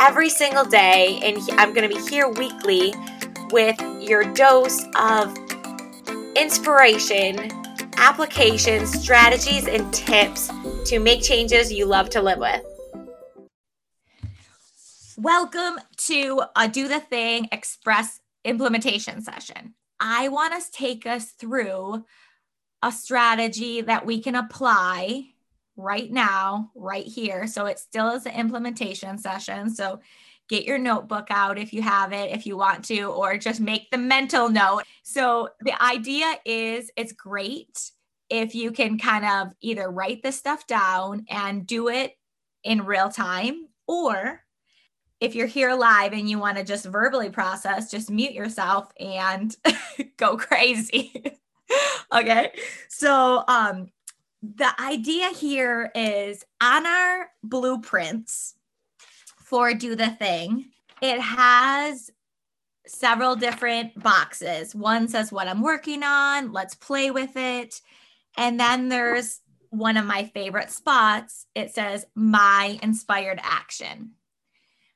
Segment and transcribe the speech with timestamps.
[0.00, 1.20] every single day.
[1.22, 2.94] And I'm going to be here weekly
[3.50, 5.36] with your dose of
[6.36, 7.50] inspiration,
[7.96, 10.50] applications, strategies, and tips
[10.86, 12.62] to make changes you love to live with.
[15.18, 19.74] Welcome to a Do the Thing Express implementation session.
[19.98, 22.04] I want to take us through
[22.82, 25.30] a strategy that we can apply
[25.76, 27.46] right now, right here.
[27.46, 29.70] So it still is an implementation session.
[29.70, 30.00] So
[30.48, 33.90] get your notebook out if you have it, if you want to, or just make
[33.90, 34.84] the mental note.
[35.02, 37.90] So the idea is it's great
[38.28, 42.12] if you can kind of either write this stuff down and do it
[42.64, 44.42] in real time, or
[45.20, 49.56] if you're here live and you want to just verbally process, just mute yourself and
[50.16, 51.38] go crazy.
[52.12, 52.52] okay.
[52.88, 53.90] So, um,
[54.54, 58.54] the idea here is on our blueprints
[59.38, 60.66] for Do the Thing,
[61.00, 62.10] it has
[62.86, 64.74] several different boxes.
[64.74, 67.80] One says what I'm working on, let's play with it.
[68.36, 71.46] And then there's one of my favorite spots.
[71.54, 74.12] It says my inspired action.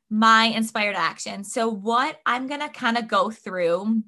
[0.09, 1.45] My inspired action.
[1.45, 4.03] So, what I'm going to kind of go through,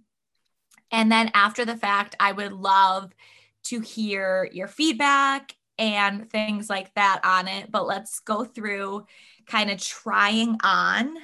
[0.90, 3.12] and then after the fact, I would love
[3.64, 7.70] to hear your feedback and things like that on it.
[7.70, 9.06] But let's go through
[9.46, 11.16] kind of trying on,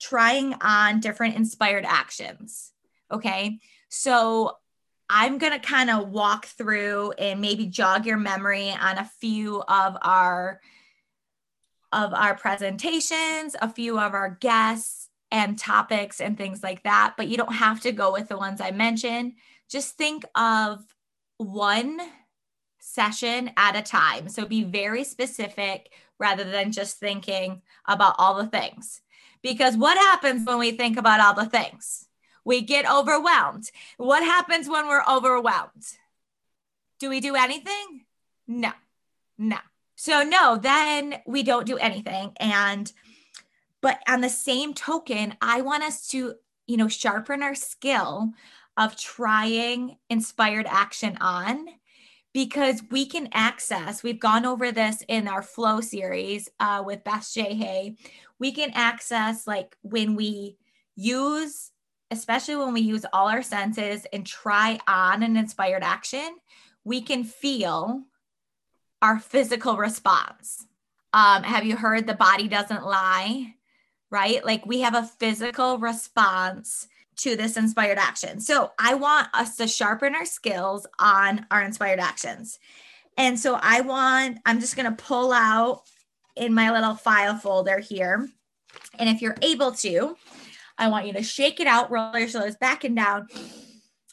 [0.00, 2.72] trying on different inspired actions.
[3.10, 3.58] Okay.
[3.88, 4.56] So
[5.08, 9.60] I'm going to kind of walk through and maybe jog your memory on a few
[9.62, 10.60] of our
[11.92, 17.28] of our presentations, a few of our guests and topics and things like that, but
[17.28, 19.34] you don't have to go with the ones I mentioned.
[19.68, 20.84] Just think of
[21.40, 21.98] one
[22.80, 24.28] session at a time.
[24.28, 29.00] So be very specific rather than just thinking about all the things.
[29.42, 32.06] Because what happens when we think about all the things?
[32.44, 33.70] We get overwhelmed.
[33.96, 35.86] What happens when we're overwhelmed?
[36.98, 38.04] Do we do anything?
[38.46, 38.72] No,
[39.38, 39.58] no.
[39.96, 42.32] So, no, then we don't do anything.
[42.38, 42.92] And,
[43.80, 46.34] but on the same token, I want us to,
[46.66, 48.32] you know, sharpen our skill
[48.80, 51.66] of trying inspired action on
[52.32, 57.28] because we can access, we've gone over this in our flow series uh, with Beth
[57.30, 57.54] J.
[57.54, 57.96] Hay.
[58.38, 60.56] We can access, like, when we
[60.96, 61.72] use,
[62.10, 66.36] especially when we use all our senses and try on an inspired action,
[66.82, 68.04] we can feel
[69.02, 70.66] our physical response.
[71.12, 73.56] Um, have you heard the body doesn't lie?
[74.10, 74.42] Right?
[74.42, 78.40] Like, we have a physical response to this inspired action.
[78.40, 82.58] So I want us to sharpen our skills on our inspired actions.
[83.16, 85.82] And so I want, I'm just going to pull out
[86.36, 88.28] in my little file folder here.
[88.98, 90.16] And if you're able to,
[90.78, 93.28] I want you to shake it out, roll your shoulders back and down,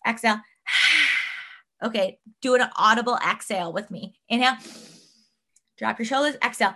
[0.07, 0.41] exhale.
[1.83, 4.15] Okay, do an audible exhale with me.
[4.29, 4.55] Inhale,
[5.77, 6.75] drop your shoulders, exhale.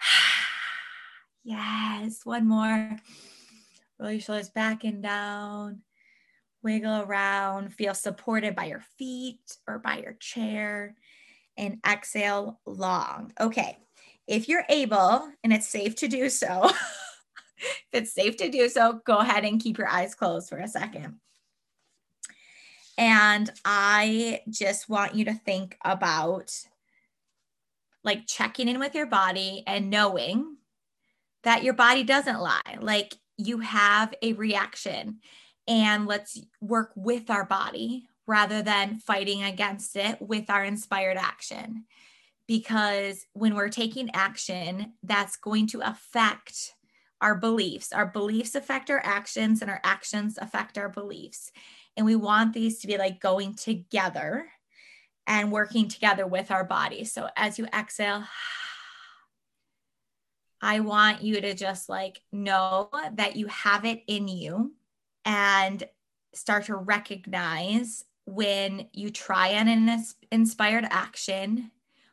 [1.46, 2.98] Yes, one more.
[3.98, 5.82] Roll your shoulders back and down.
[6.62, 7.74] Wiggle around.
[7.74, 10.94] Feel supported by your feet or by your chair.
[11.56, 13.32] And exhale long.
[13.40, 13.78] Okay.
[14.26, 16.64] If you're able and it's safe to do so,
[17.58, 20.66] if it's safe to do so, go ahead and keep your eyes closed for a
[20.66, 21.20] second.
[22.96, 26.52] And I just want you to think about
[28.04, 30.56] like checking in with your body and knowing
[31.42, 32.78] that your body doesn't lie.
[32.80, 35.18] Like you have a reaction
[35.66, 41.84] and let's work with our body rather than fighting against it with our inspired action.
[42.46, 46.74] Because when we're taking action, that's going to affect
[47.20, 47.92] our beliefs.
[47.92, 51.50] Our beliefs affect our actions, and our actions affect our beliefs.
[51.96, 54.48] And we want these to be like going together
[55.26, 57.04] and working together with our body.
[57.04, 58.24] So as you exhale,
[60.64, 64.72] I want you to just like know that you have it in you
[65.26, 65.84] and
[66.32, 70.02] start to recognize when you try an
[70.32, 71.70] inspired action,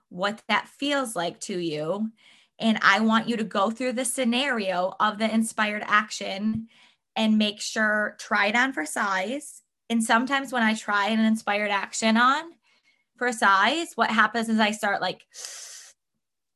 [0.09, 2.11] what that feels like to you.
[2.59, 6.67] And I want you to go through the scenario of the inspired action
[7.15, 9.61] and make sure, try it on for size.
[9.89, 12.51] And sometimes when I try an inspired action on
[13.15, 15.25] for size, what happens is I start like,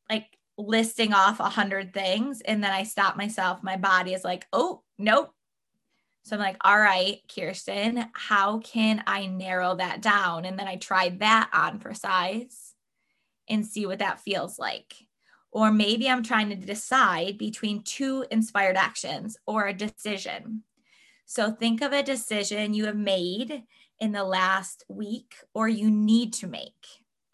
[0.09, 0.25] like
[0.57, 3.63] listing off a hundred things and then I stop myself.
[3.63, 5.31] My body is like, oh, nope.
[6.23, 10.45] So I'm like, all right, Kirsten, how can I narrow that down?
[10.45, 12.73] And then I try that on for size
[13.47, 14.95] and see what that feels like.
[15.51, 20.63] Or maybe I'm trying to decide between two inspired actions or a decision.
[21.25, 23.63] So think of a decision you have made
[23.99, 26.87] in the last week or you need to make.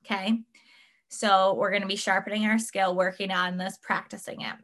[0.06, 0.42] Okay.
[1.12, 4.56] So we're going to be sharpening our skill, working on this, practicing it.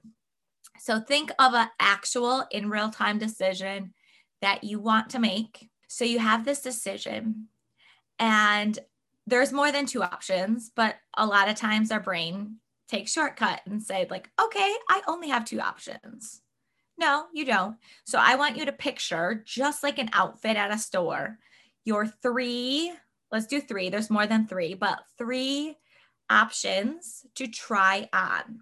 [0.80, 3.94] So think of an actual in real time decision
[4.42, 5.70] that you want to make.
[5.90, 7.48] So you have this decision,
[8.20, 8.78] and
[9.26, 12.58] there's more than two options, but a lot of times our brain
[12.88, 16.42] takes shortcut and say like, okay, I only have two options.
[16.98, 17.76] No, you don't.
[18.06, 21.38] So I want you to picture just like an outfit at a store,
[21.84, 22.94] your three,
[23.32, 25.76] let's do three, there's more than three, but three
[26.30, 28.62] options to try on.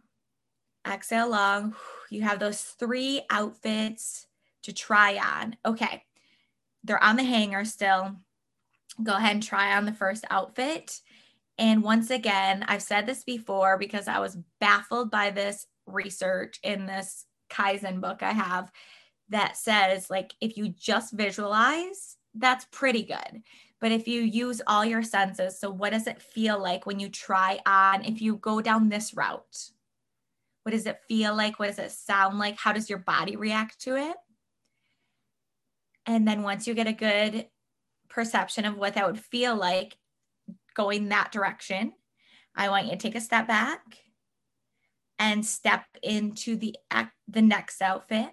[0.88, 1.76] Exhale long.
[2.10, 4.28] You have those three outfits
[4.64, 5.56] to try on.
[5.66, 6.04] Okay.
[6.84, 8.16] They're on the hanger still.
[9.02, 11.02] Go ahead and try on the first outfit.
[11.58, 16.86] And once again, I've said this before because I was baffled by this research in
[16.86, 18.72] this Kaizen book I have
[19.30, 23.42] that says, like, if you just visualize, that's pretty good.
[23.86, 27.08] But if you use all your senses, so what does it feel like when you
[27.08, 29.70] try on, if you go down this route?
[30.64, 31.60] What does it feel like?
[31.60, 32.58] What does it sound like?
[32.58, 34.16] How does your body react to it?
[36.08, 37.46] And then once you get a good
[38.10, 39.96] perception of what that would feel like
[40.74, 41.94] going that direction,
[42.56, 43.82] I want you to take a step back
[45.20, 46.76] and step into the
[47.28, 48.32] the next outfit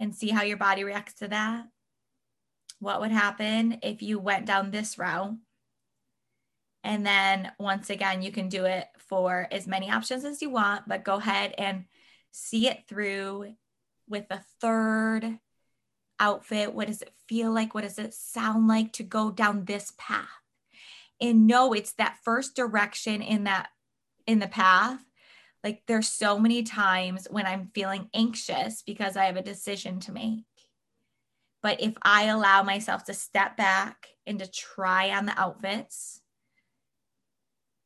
[0.00, 1.66] and see how your body reacts to that
[2.82, 5.36] what would happen if you went down this route.
[6.82, 10.88] And then once again, you can do it for as many options as you want,
[10.88, 11.84] but go ahead and
[12.32, 13.54] see it through
[14.08, 15.38] with a third
[16.18, 16.74] outfit.
[16.74, 17.72] What does it feel like?
[17.72, 20.26] What does it sound like to go down this path?
[21.20, 23.68] And know it's that first direction in that
[24.26, 24.98] in the path.
[25.62, 30.12] Like there's so many times when I'm feeling anxious because I have a decision to
[30.12, 30.40] make.
[31.62, 36.20] But if I allow myself to step back and to try on the outfits,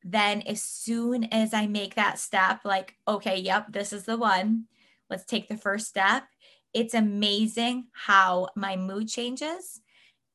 [0.03, 4.65] then as soon as I make that step, like, okay, yep, this is the one,
[5.11, 6.25] let's take the first step.
[6.73, 9.81] It's amazing how my mood changes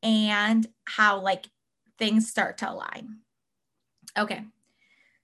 [0.03, 1.47] and how like
[1.97, 3.19] things start to align.
[4.17, 4.43] Okay.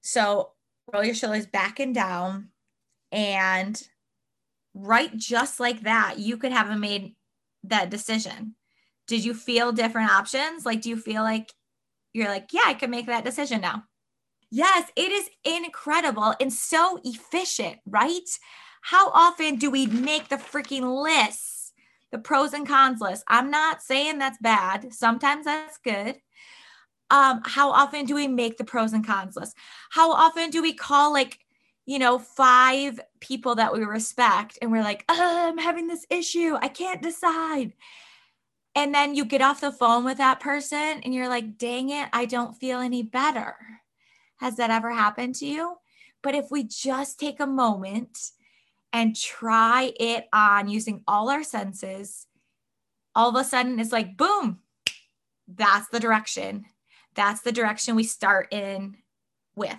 [0.02, 0.52] So
[0.94, 2.50] roll your shoulders back and down.
[3.12, 3.82] And
[4.74, 7.17] right just like that, you could have a made
[7.70, 8.56] that decision?
[9.08, 10.66] Did you feel different options?
[10.66, 11.52] Like, do you feel like
[12.14, 13.84] you're like, yeah, I could make that decision now?
[14.50, 18.28] Yes, it is incredible and so efficient, right?
[18.82, 21.74] How often do we make the freaking lists,
[22.12, 23.24] the pros and cons list?
[23.28, 24.94] I'm not saying that's bad.
[24.94, 26.18] Sometimes that's good.
[27.10, 29.56] Um, how often do we make the pros and cons list?
[29.92, 31.40] How often do we call like
[31.88, 36.56] you know, five people that we respect, and we're like, oh, I'm having this issue.
[36.62, 37.74] I can't decide.
[38.76, 42.10] And then you get off the phone with that person and you're like, dang it,
[42.14, 43.56] I don't feel any better.
[44.36, 45.78] Has that ever happened to you?
[46.22, 48.32] But if we just take a moment
[48.94, 52.28] and try it on using all our senses,
[53.16, 54.60] all of a sudden it's like, boom,
[55.48, 56.66] that's the direction.
[57.16, 58.98] That's the direction we start in
[59.56, 59.76] with.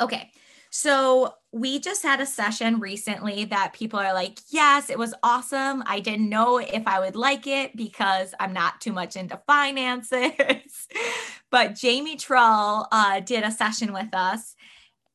[0.00, 0.32] Okay.
[0.76, 5.84] So we just had a session recently that people are like, yes, it was awesome.
[5.86, 10.32] I didn't know if I would like it because I'm not too much into finances.
[11.52, 14.56] but Jamie Trull uh, did a session with us.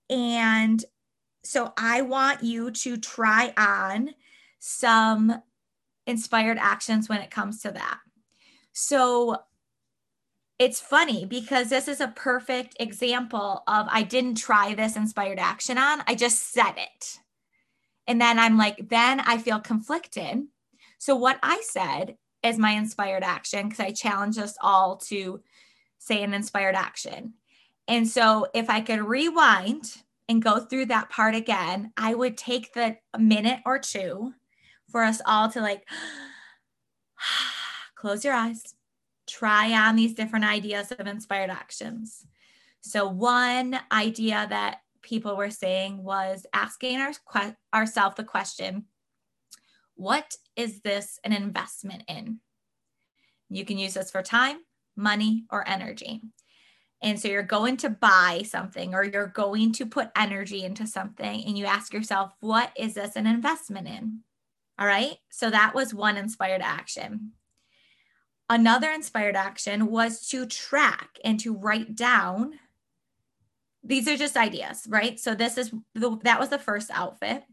[0.10, 0.82] And
[1.44, 4.12] so I want you to try on
[4.60, 5.42] some
[6.08, 8.00] inspired actions when it comes to that.
[8.72, 9.36] So
[10.60, 15.78] it's funny because this is a perfect example of I didn't try this inspired action
[15.78, 17.20] on, I just said it.
[18.06, 20.44] And then I'm like, then I feel conflicted.
[20.98, 25.42] So, what I said is my inspired action, because I challenge us all to
[25.98, 27.36] say an inspired action.
[27.88, 29.96] And so, if I could rewind
[30.28, 34.34] and go through that part again, I would take the minute or two
[34.90, 35.88] for us all to like
[37.96, 38.76] close your eyes
[39.30, 42.26] try on these different ideas of inspired actions.
[42.82, 48.86] So, one idea that people were saying was asking our, ourselves the question
[49.96, 52.40] what is this an investment in?
[53.50, 54.60] You can use this for time,
[54.96, 56.22] money, or energy.
[57.02, 61.44] And so you're going to buy something or you're going to put energy into something
[61.46, 64.20] and you ask yourself, what is this an investment in?
[64.78, 65.18] All right.
[65.30, 67.34] So that was one inspired action.
[68.50, 72.54] Another inspired action was to track and to write down.
[73.84, 75.20] These are just ideas, right?
[75.20, 77.44] So this is the, that was the first outfit.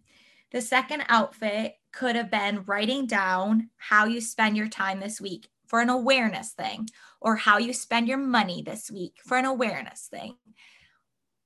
[0.52, 5.48] The second outfit could have been writing down how you spend your time this week
[5.66, 6.88] for an awareness thing,
[7.20, 10.36] or how you spend your money this week for an awareness thing.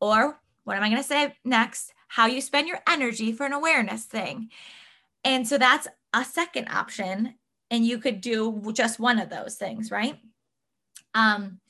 [0.01, 1.93] Or what am I going to say next?
[2.07, 4.51] How you spend your energy for an awareness thing.
[5.25, 7.35] And so that's a second option
[7.71, 10.19] and you could do just one of those things, right?
[11.15, 11.61] Um,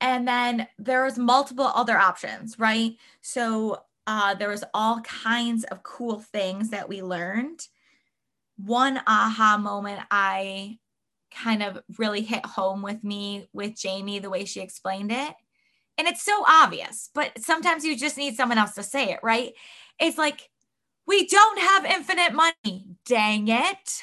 [0.00, 2.96] and then there was multiple other options, right?
[3.20, 7.66] So uh, there was all kinds of cool things that we learned.
[8.56, 10.78] One aha moment I
[11.30, 15.34] kind of really hit home with me with Jamie, the way she explained it.
[15.96, 19.52] And it's so obvious, but sometimes you just need someone else to say it, right?
[19.98, 20.48] It's like,
[21.06, 22.86] we don't have infinite money.
[23.04, 24.00] Dang it.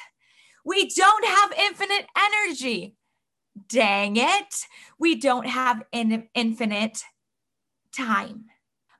[0.68, 2.94] We don't have infinite energy.
[3.70, 4.66] Dang it.
[4.98, 7.02] We don't have in, infinite
[7.96, 8.44] time.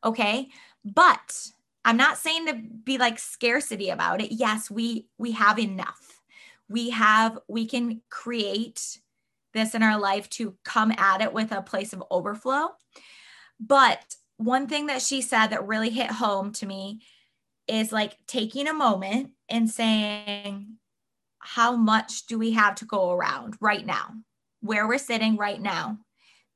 [0.03, 0.49] Okay.
[0.83, 1.51] But
[1.85, 4.33] I'm not saying to be like scarcity about it.
[4.33, 6.23] Yes, we we have enough.
[6.71, 8.99] We have we can create
[9.53, 12.69] this in our life to come at it with a place of overflow.
[13.61, 17.03] But one thing that she said that really hit home to me
[17.67, 20.79] is like taking a moment and saying,
[21.55, 24.13] how much do we have to go around right now,
[24.61, 25.97] where we're sitting right now,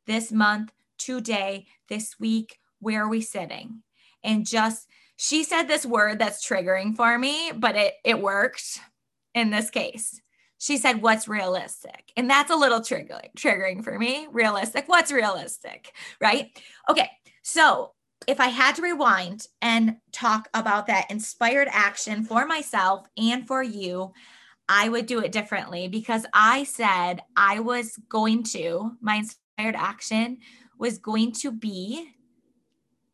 [0.06, 3.82] this month, today, this week, where are we sitting?
[4.22, 8.80] And just, she said this word that's triggering for me, but it, it worked
[9.34, 10.20] in this case.
[10.58, 12.12] She said, What's realistic?
[12.14, 14.28] And that's a little triggering, triggering for me.
[14.30, 14.84] Realistic.
[14.88, 15.94] What's realistic?
[16.20, 16.50] Right?
[16.90, 17.10] Okay.
[17.40, 17.92] So
[18.28, 23.62] if I had to rewind and talk about that inspired action for myself and for
[23.62, 24.12] you,
[24.68, 30.38] I would do it differently because I said I was going to, my inspired action
[30.78, 32.08] was going to be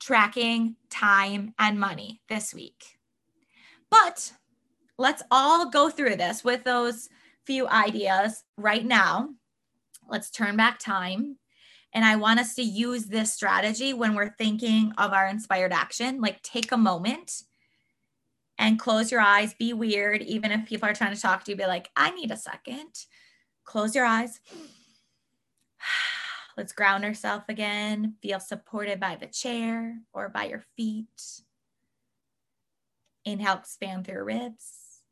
[0.00, 2.98] tracking time and money this week.
[3.90, 4.32] But
[4.98, 7.08] let's all go through this with those
[7.44, 9.30] few ideas right now.
[10.08, 11.38] Let's turn back time.
[11.94, 16.20] And I want us to use this strategy when we're thinking of our inspired action.
[16.20, 17.32] Like, take a moment
[18.58, 20.22] and close your eyes, be weird.
[20.22, 23.06] Even if people are trying to talk to you, be like, I need a second.
[23.64, 24.40] Close your eyes.
[26.56, 28.16] Let's ground ourselves again.
[28.20, 31.06] Feel supported by the chair or by your feet.
[33.24, 35.02] Inhale, expand through your ribs.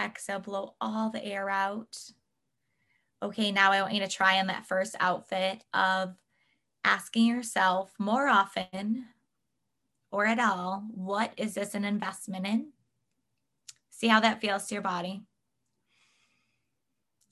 [0.00, 1.98] Exhale, blow all the air out.
[3.22, 6.14] Okay, now I want you to try on that first outfit of
[6.84, 9.06] asking yourself more often
[10.10, 12.72] or at all, what is this an investment in?
[13.96, 15.22] See how that feels to your body.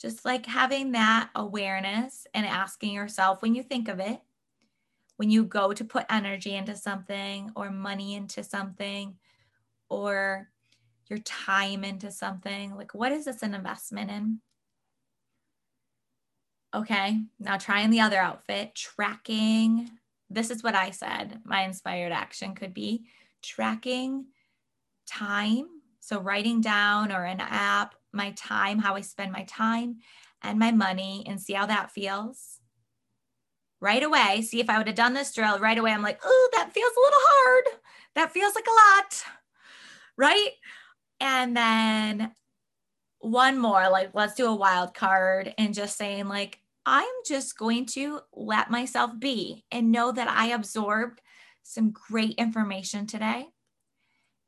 [0.00, 4.18] Just like having that awareness and asking yourself when you think of it,
[5.16, 9.14] when you go to put energy into something or money into something
[9.90, 10.48] or
[11.10, 14.40] your time into something, like what is this an investment in?
[16.74, 19.90] Okay, now trying the other outfit, tracking.
[20.30, 23.04] This is what I said my inspired action could be
[23.42, 24.28] tracking
[25.06, 25.73] time
[26.04, 30.00] so, writing down or an app, my time, how I spend my time
[30.42, 32.60] and my money, and see how that feels.
[33.80, 36.50] Right away, see if I would have done this drill right away, I'm like, oh,
[36.52, 37.64] that feels a little hard.
[38.16, 39.24] That feels like a lot.
[40.18, 40.50] Right.
[41.20, 42.32] And then
[43.20, 47.86] one more, like, let's do a wild card and just saying, like, I'm just going
[47.86, 51.22] to let myself be and know that I absorbed
[51.62, 53.46] some great information today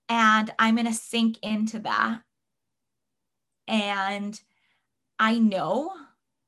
[0.08, 2.22] and I'm going to sink into that.
[3.68, 4.40] And
[5.18, 5.92] I know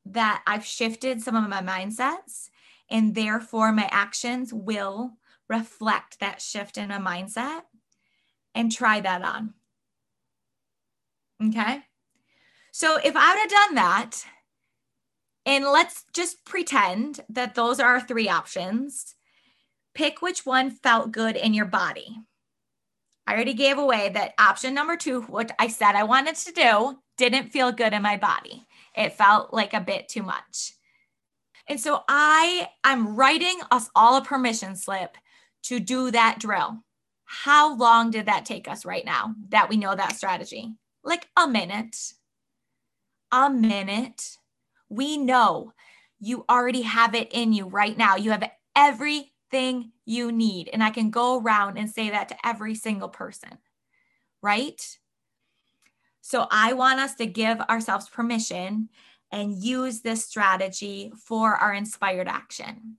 [0.06, 2.50] that I've shifted some of my mindsets,
[2.90, 5.12] and therefore my actions will
[5.48, 7.62] reflect that shift in a mindset
[8.54, 9.54] and try that on.
[11.44, 11.82] Okay.
[12.72, 14.24] So if I would have done that,
[15.46, 19.14] and let's just pretend that those are our three options,
[19.94, 22.18] pick which one felt good in your body.
[23.28, 26.98] I already gave away that option number two, what I said I wanted to do,
[27.18, 28.66] didn't feel good in my body.
[28.96, 30.72] It felt like a bit too much.
[31.68, 35.18] And so I I'm writing us all a permission slip
[35.64, 36.78] to do that drill.
[37.26, 40.72] How long did that take us right now that we know that strategy?
[41.04, 42.14] Like a minute.
[43.30, 44.38] A minute.
[44.88, 45.74] We know
[46.18, 48.16] you already have it in you right now.
[48.16, 48.50] You have
[49.50, 50.70] everything you need.
[50.72, 53.58] And I can go around and say that to every single person,
[54.42, 54.98] right?
[56.20, 58.88] So I want us to give ourselves permission
[59.30, 62.96] and use this strategy for our inspired action.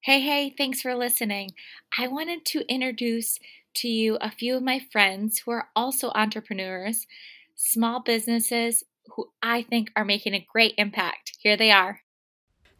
[0.00, 1.50] Hey, hey, thanks for listening.
[1.98, 3.38] I wanted to introduce
[3.74, 7.06] to you a few of my friends who are also entrepreneurs,
[7.54, 11.38] small businesses who I think are making a great impact.
[11.40, 12.00] Here they are.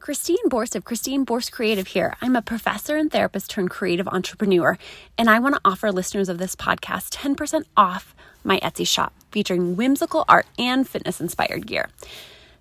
[0.00, 2.14] Christine Borst of Christine Borst Creative here.
[2.22, 4.78] I'm a professor and therapist turned creative entrepreneur,
[5.18, 8.14] and I want to offer listeners of this podcast 10% off
[8.44, 11.88] my Etsy shop featuring whimsical art and fitness inspired gear.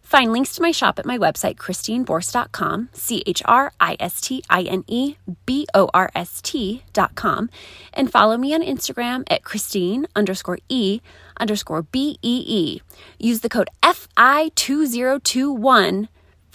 [0.02, 4.44] Find links to my shop at my website, ChristineBorst.com, C H R I S T
[4.50, 5.16] I N E
[5.46, 7.50] B O R S T.com,
[7.94, 11.02] and follow me on Instagram at Christine underscore E
[11.40, 12.82] underscore B E E.
[13.20, 16.08] Use the code FI2021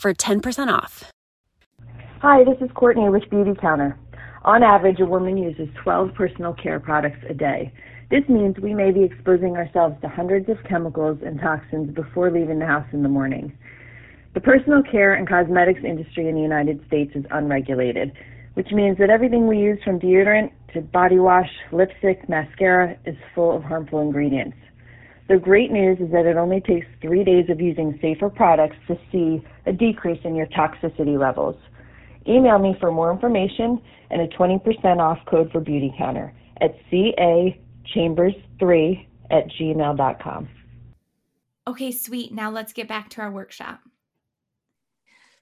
[0.03, 1.11] for 10% off.
[2.21, 3.97] Hi, this is Courtney with Beautycounter.
[4.45, 7.73] On average, a woman uses 12 personal care products a day.
[8.11, 12.59] This means we may be exposing ourselves to hundreds of chemicals and toxins before leaving
[12.59, 13.57] the house in the morning.
[14.35, 18.13] The personal care and cosmetics industry in the United States is unregulated,
[18.55, 23.55] which means that everything we use from deodorant to body wash, lipstick, mascara is full
[23.55, 24.57] of harmful ingredients.
[25.29, 28.99] The great news is that it only takes three days of using safer products to
[29.11, 31.57] see a decrease in your toxicity levels.
[32.29, 37.59] Email me for more information and a 20% off code for Beautycounter at CA
[37.95, 40.49] chambers3 at gmail.com.
[41.69, 42.33] Okay, sweet.
[42.33, 43.81] Now let's get back to our workshop.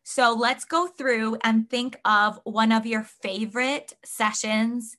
[0.03, 4.97] So let's go through and think of one of your favorite sessions.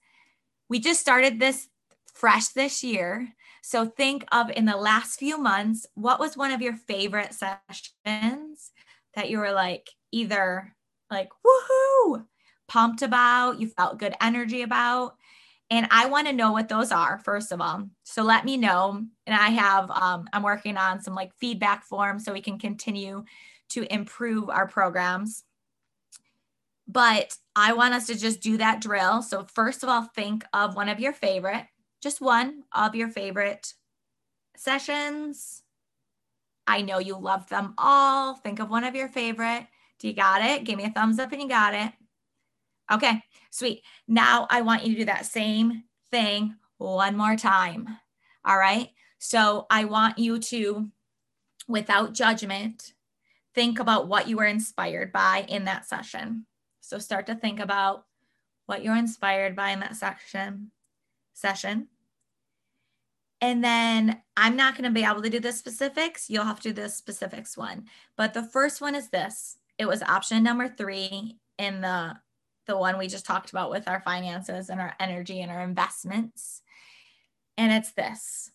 [0.69, 1.69] We just started this
[2.13, 3.33] fresh this year.
[3.61, 8.71] So think of in the last few months, what was one of your favorite sessions
[9.15, 10.75] that you were like either
[11.09, 12.25] like woohoo,
[12.67, 15.15] pumped about, you felt good energy about,
[15.71, 17.87] and I want to know what those are, first of all.
[18.03, 19.05] So let me know.
[19.25, 23.23] And I have, um, I'm working on some like feedback forms so we can continue
[23.69, 25.45] to improve our programs.
[26.89, 29.21] But I want us to just do that drill.
[29.21, 31.65] So, first of all, think of one of your favorite,
[32.01, 33.73] just one of your favorite
[34.57, 35.63] sessions.
[36.67, 38.35] I know you love them all.
[38.35, 39.67] Think of one of your favorite.
[39.99, 40.63] Do you got it?
[40.63, 41.91] Give me a thumbs up and you got it.
[42.91, 43.83] Okay, sweet.
[44.07, 47.87] Now I want you to do that same thing one more time.
[48.43, 48.89] All right.
[49.19, 50.89] So I want you to,
[51.67, 52.93] without judgment,
[53.53, 56.47] think about what you were inspired by in that session.
[56.79, 58.05] So start to think about
[58.65, 60.71] what you're inspired by in that section
[61.33, 61.87] session.
[63.39, 66.29] And then I'm not going to be able to do the specifics.
[66.29, 67.85] You'll have to do the specifics one.
[68.15, 69.57] But the first one is this.
[69.79, 72.17] It was option number 3 in the
[72.67, 76.61] the one we just talked about with our finances and our energy and our investments.
[77.57, 78.51] And it's this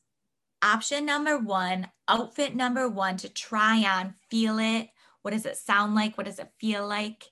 [0.62, 4.89] option number one, outfit number one to try on, feel it.
[5.23, 6.17] What does it sound like?
[6.17, 7.31] What does it feel like?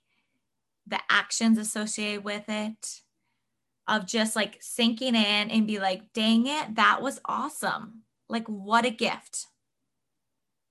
[0.86, 3.00] The actions associated with it,
[3.86, 8.02] of just like sinking in and be like, dang it, that was awesome.
[8.28, 9.46] Like, what a gift.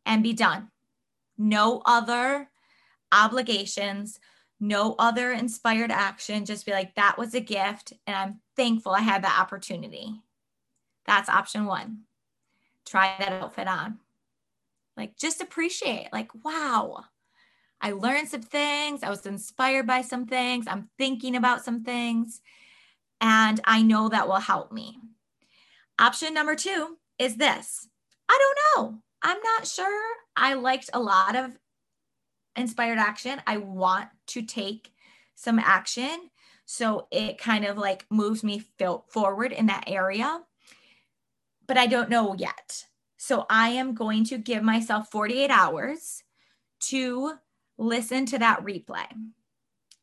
[0.05, 0.69] And be done.
[1.37, 2.49] No other
[3.11, 4.19] obligations
[4.63, 6.45] no other inspired action.
[6.45, 7.91] Just be like, that was a gift.
[8.07, 10.21] And I'm thankful I had that opportunity.
[11.05, 12.03] That's option one.
[12.85, 13.99] Try that outfit on.
[14.95, 17.03] Like, just appreciate, like, wow,
[17.81, 19.03] I learned some things.
[19.03, 20.65] I was inspired by some things.
[20.67, 22.41] I'm thinking about some things.
[23.23, 24.99] And I know that will help me.
[25.97, 27.87] Option number two is this
[28.29, 28.99] I don't know.
[29.21, 30.03] I'm not sure.
[30.35, 31.57] I liked a lot of
[32.57, 33.41] inspired action.
[33.47, 34.91] I want to take
[35.35, 36.29] some action.
[36.65, 38.61] So it kind of like moves me
[39.07, 40.41] forward in that area.
[41.65, 42.87] But I don't know yet.
[43.15, 46.23] So I am going to give myself 48 hours
[46.89, 47.35] to
[47.77, 49.07] listen to that replay.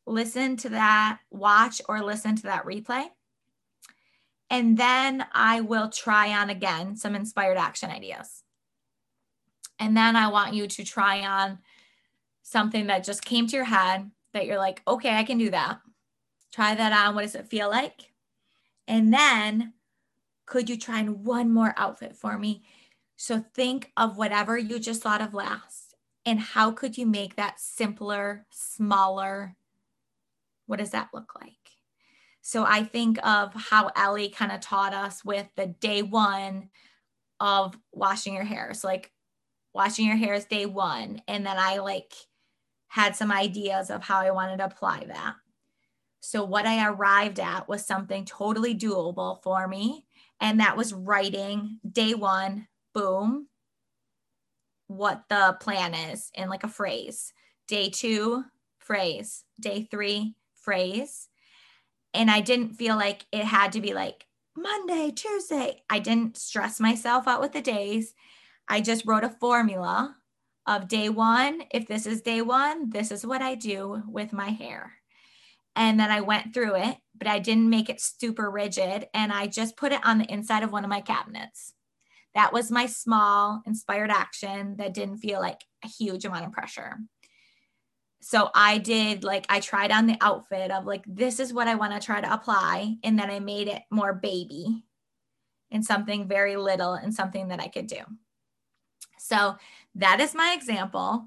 [0.05, 3.05] Listen to that, watch or listen to that replay.
[4.49, 8.43] And then I will try on again some inspired action ideas.
[9.79, 11.59] And then I want you to try on
[12.43, 15.79] something that just came to your head that you're like, okay, I can do that.
[16.51, 17.15] Try that on.
[17.15, 18.11] What does it feel like?
[18.87, 19.73] And then
[20.45, 22.63] could you try on one more outfit for me?
[23.15, 27.59] So think of whatever you just thought of last and how could you make that
[27.59, 29.55] simpler, smaller?
[30.71, 31.51] What does that look like?
[32.41, 36.69] So I think of how Ellie kind of taught us with the day one
[37.41, 38.73] of washing your hair.
[38.73, 39.11] So like
[39.73, 41.21] washing your hair is day one.
[41.27, 42.13] And then I like
[42.87, 45.35] had some ideas of how I wanted to apply that.
[46.21, 50.05] So what I arrived at was something totally doable for me.
[50.39, 53.49] And that was writing day one, boom,
[54.87, 57.33] what the plan is in like a phrase.
[57.67, 58.45] Day two,
[58.79, 59.43] phrase.
[59.59, 61.27] Day three, phrase.
[62.13, 65.83] And I didn't feel like it had to be like Monday, Tuesday.
[65.89, 68.13] I didn't stress myself out with the days.
[68.67, 70.15] I just wrote a formula
[70.67, 71.63] of day one.
[71.71, 74.93] If this is day one, this is what I do with my hair.
[75.75, 79.07] And then I went through it, but I didn't make it super rigid.
[79.13, 81.73] And I just put it on the inside of one of my cabinets.
[82.35, 86.97] That was my small inspired action that didn't feel like a huge amount of pressure
[88.21, 91.75] so I did like I tried on the outfit of like this is what I
[91.75, 94.83] want to try to apply and then I made it more baby
[95.71, 98.01] and something very little and something that I could do.
[99.17, 99.55] So
[99.95, 101.25] that is my example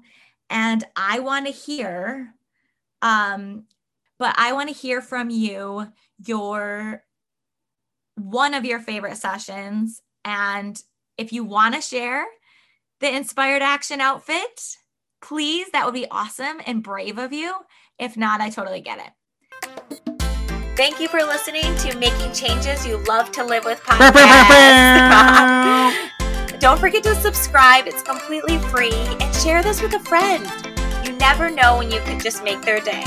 [0.49, 2.33] and I want to hear
[3.01, 3.65] um
[4.17, 5.91] but I want to hear from you
[6.25, 7.03] your
[8.15, 10.81] one of your favorite sessions and
[11.17, 12.25] if you want to share
[13.01, 14.77] the inspired action outfit
[15.25, 17.53] please, that would be awesome and brave of you.
[17.97, 19.11] If not, I totally get it.
[20.77, 24.19] Thank you for listening to Making Changes You Love to Live with podcast.
[26.59, 30.45] Don't forget to subscribe, it's completely free, and share this with a friend.
[31.05, 33.03] You never know when you could just make their day.